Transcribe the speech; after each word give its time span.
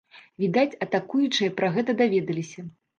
Відаць, 0.43 0.79
атакуючыя 0.87 1.55
пра 1.63 1.73
гэта 1.79 1.99
даведаліся. 2.05 2.71